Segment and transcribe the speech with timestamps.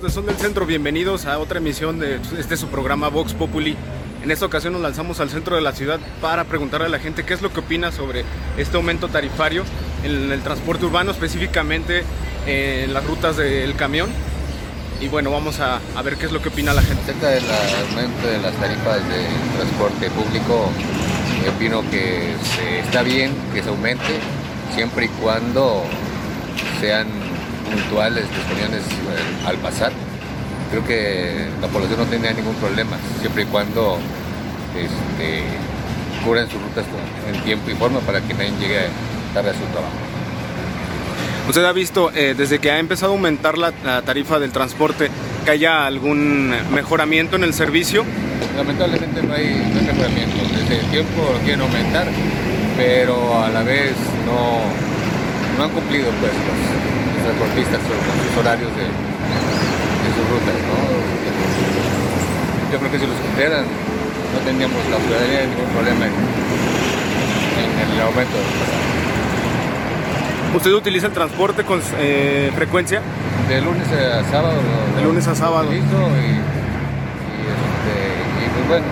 [0.00, 3.76] del Sol del Centro, bienvenidos a otra emisión de este su programa Vox Populi.
[4.22, 7.24] En esta ocasión nos lanzamos al centro de la ciudad para preguntarle a la gente
[7.24, 8.24] qué es lo que opina sobre
[8.56, 9.64] este aumento tarifario
[10.02, 12.02] en el transporte urbano, específicamente
[12.46, 14.10] en las rutas del camión.
[15.00, 17.02] Y bueno, vamos a, a ver qué es lo que opina la gente.
[17.02, 17.44] Acerca del
[17.90, 19.26] aumento de las tarifas de
[19.56, 20.70] transporte público,
[21.44, 24.18] yo opino que se- está bien que se aumente
[24.74, 25.84] siempre y cuando
[26.80, 27.06] sean
[27.70, 29.92] puntuales los camiones eh, al pasar.
[30.70, 33.98] Creo que la población no tendría ningún problema, siempre y cuando
[34.76, 35.42] este,
[36.24, 36.84] cubran sus rutas
[37.32, 38.80] en tiempo y forma para que nadie llegue
[39.34, 39.94] tarde a su trabajo.
[41.48, 45.10] ¿Usted ha visto eh, desde que ha empezado a aumentar la, la tarifa del transporte
[45.44, 48.04] que haya algún mejoramiento en el servicio?
[48.56, 50.36] Lamentablemente no hay, no hay mejoramiento.
[50.56, 52.06] Desde el tiempo lo quieren aumentar,
[52.76, 53.94] pero a la vez
[54.26, 54.60] no,
[55.58, 56.32] no han cumplido pues,
[57.22, 60.56] transportistas con sus horarios de, de sus rutas.
[60.68, 60.76] ¿no?
[62.72, 66.14] Yo creo que si los cumplieran no tendríamos la ciudadanía ningún problema en,
[67.82, 68.88] en el aumento de los pasajes.
[70.54, 73.02] ¿Usted utiliza el transporte con eh, frecuencia?
[73.48, 74.58] De lunes a sábado.
[74.96, 75.66] De lunes a sábado.
[75.66, 77.94] utilizo y, y, este,
[78.38, 78.86] y, pues bueno,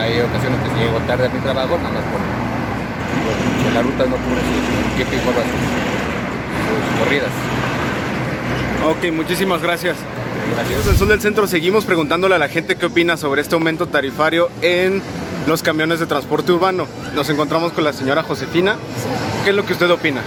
[0.00, 4.16] hay ocasiones que llego tarde a mi trabajo, nada más por, porque la ruta no
[4.20, 5.91] cubre su tiempo y
[6.72, 7.30] sus, corridas.
[8.86, 9.96] Ok, muchísimas gracias.
[10.54, 10.86] Gracias.
[10.86, 14.50] Del Sol del Centro, seguimos preguntándole a la gente qué opina sobre este aumento tarifario
[14.60, 15.02] en
[15.46, 16.86] los camiones de transporte urbano.
[17.14, 18.76] Nos encontramos con la señora Josefina.
[19.44, 20.20] ¿Qué es lo que usted opina?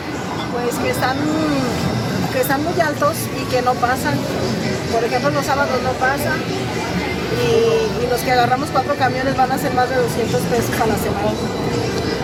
[0.53, 1.17] Pues que están,
[2.33, 4.15] que están muy altos y que no pasan.
[4.91, 6.39] Por ejemplo, los sábados no pasan.
[7.35, 10.85] Y, y los que agarramos cuatro camiones van a ser más de 200 pesos a
[10.85, 11.35] la semana.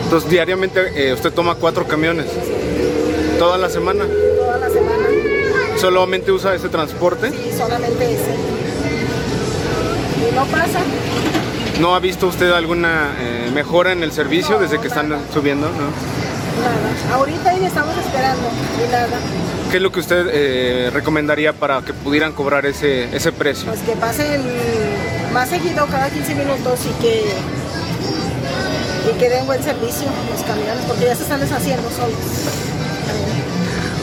[0.04, 2.26] Entonces, diariamente eh, usted toma cuatro camiones.
[3.42, 4.06] Toda la semana.
[4.06, 5.08] Toda la semana.
[5.76, 7.30] ¿Solamente usa ese transporte?
[7.30, 8.36] Y solamente ese.
[10.30, 10.84] Y no pasan.
[11.80, 15.66] ¿No ha visto usted alguna eh, mejora en el servicio desde que están subiendo?
[15.70, 15.74] ¿no?
[15.74, 17.16] Nada.
[17.16, 18.48] Ahorita ahí estamos esperando.
[18.78, 19.18] Y nada.
[19.72, 23.70] ¿Qué es lo que usted eh, recomendaría para que pudieran cobrar ese, ese precio?
[23.70, 24.40] Pues que pasen
[25.34, 27.24] más seguido cada 15 minutos y que
[29.10, 32.71] y que den buen servicio los camiones porque ya se están deshaciendo solos.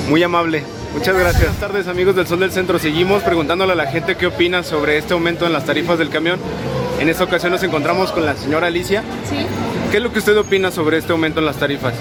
[0.09, 0.63] Muy amable.
[0.95, 1.43] Muchas gracias.
[1.43, 2.79] Buenas tardes amigos del Sol del Centro.
[2.79, 6.39] Seguimos preguntándole a la gente qué opina sobre este aumento en las tarifas del camión.
[6.99, 9.03] En esta ocasión nos encontramos con la señora Alicia.
[9.29, 9.37] Sí,
[9.91, 11.95] ¿Qué es lo que usted opina sobre este aumento en las tarifas?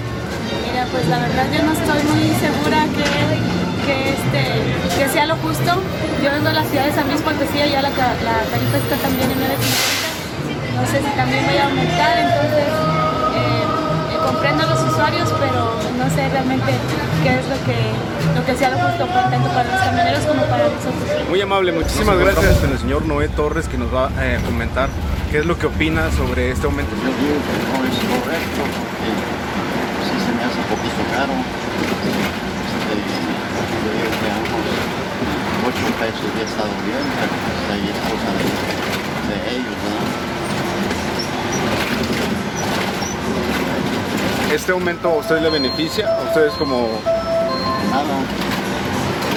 [0.72, 5.36] mira, pues la verdad yo no estoy muy segura que, que, este, que sea lo
[5.36, 5.70] justo.
[6.24, 9.30] Yo vengo de la ciudad de San Luis Potosí, ya la, la tarifa está también
[9.30, 10.80] en 9.50.
[10.80, 13.07] No sé si también vaya a aumentar, entonces
[14.18, 16.72] comprendo a los usuarios, pero no sé realmente
[17.22, 17.78] qué es lo que,
[18.34, 21.28] lo que sea lo justo, tanto para los camioneros como para nosotros.
[21.28, 22.58] Muy amable, muchísimas gracias.
[22.58, 24.88] Con el señor Noé Torres que nos va eh, a comentar
[25.30, 26.94] qué es lo que opina sobre este aumento.
[26.96, 29.10] Yo digo que no es correcto porque
[30.06, 31.34] sí se me hace un poquito caro.
[32.08, 34.88] Este, yo digo que a unos
[35.68, 38.46] 8 pesos ya está bien, pero pues ahí es cosa de,
[39.28, 40.27] de ellos, ¿verdad?
[44.52, 46.06] ¿Este aumento a usted le beneficia?
[46.08, 46.88] ¿A ustedes como
[47.90, 48.18] Nada.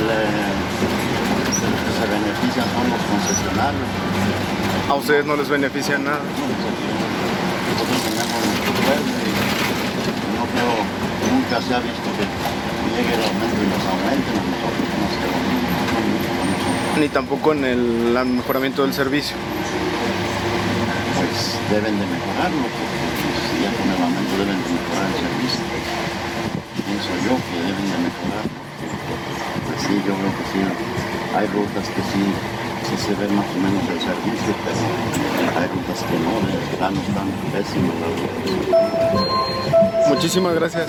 [0.08, 0.62] Le-
[1.62, 3.90] los que se benefician son los concesionarios.
[4.90, 6.20] a ustedes no les beneficia nada?
[6.20, 9.32] Nosotros tenemos nuestro pueblo y
[10.36, 10.76] no creo,
[11.32, 12.26] nunca se ha visto que
[12.96, 17.66] llegue el aumento y nos aumenten a nosotros, no no, no, no, Ni tampoco en
[17.66, 19.36] el mejoramiento del servicio.
[21.16, 23.31] pues deben de mejorarlo, porque
[23.68, 25.64] el aumento deben de mejorar el servicio.
[26.82, 28.46] Pienso yo que deben de mejorar,
[29.66, 30.60] pues sí, yo creo que sí,
[31.36, 32.24] hay rutas que sí,
[32.98, 34.82] se ve más o menos el servicio, pero
[35.60, 37.96] hay rutas que no, de plano están pésimos.
[40.10, 40.88] Muchísimas gracias.